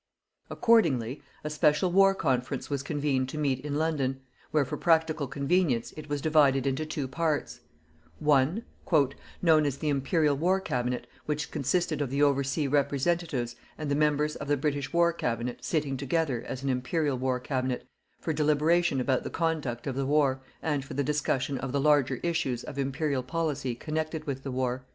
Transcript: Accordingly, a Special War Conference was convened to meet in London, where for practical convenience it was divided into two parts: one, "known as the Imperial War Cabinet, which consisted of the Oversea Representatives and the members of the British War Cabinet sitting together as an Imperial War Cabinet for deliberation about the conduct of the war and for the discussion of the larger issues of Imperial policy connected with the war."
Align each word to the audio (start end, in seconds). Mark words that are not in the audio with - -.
Accordingly, 0.49 1.21
a 1.43 1.49
Special 1.51 1.91
War 1.91 2.15
Conference 2.15 2.71
was 2.71 2.81
convened 2.81 3.29
to 3.29 3.37
meet 3.37 3.59
in 3.59 3.75
London, 3.75 4.19
where 4.49 4.65
for 4.65 4.75
practical 4.75 5.27
convenience 5.27 5.93
it 5.95 6.09
was 6.09 6.21
divided 6.21 6.65
into 6.65 6.87
two 6.87 7.07
parts: 7.07 7.59
one, 8.17 8.63
"known 9.43 9.63
as 9.63 9.77
the 9.77 9.89
Imperial 9.89 10.35
War 10.35 10.59
Cabinet, 10.59 11.05
which 11.27 11.51
consisted 11.51 12.01
of 12.01 12.09
the 12.09 12.23
Oversea 12.23 12.67
Representatives 12.67 13.55
and 13.77 13.91
the 13.91 13.95
members 13.95 14.35
of 14.35 14.47
the 14.47 14.57
British 14.57 14.91
War 14.91 15.13
Cabinet 15.13 15.63
sitting 15.63 15.97
together 15.97 16.43
as 16.47 16.63
an 16.63 16.69
Imperial 16.69 17.19
War 17.19 17.39
Cabinet 17.39 17.87
for 18.19 18.33
deliberation 18.33 18.99
about 18.99 19.21
the 19.21 19.29
conduct 19.29 19.85
of 19.85 19.93
the 19.95 20.07
war 20.07 20.41
and 20.63 20.83
for 20.83 20.95
the 20.95 21.03
discussion 21.03 21.59
of 21.59 21.71
the 21.71 21.79
larger 21.79 22.15
issues 22.23 22.63
of 22.63 22.79
Imperial 22.79 23.21
policy 23.21 23.75
connected 23.75 24.25
with 24.25 24.41
the 24.41 24.51
war." 24.51 24.83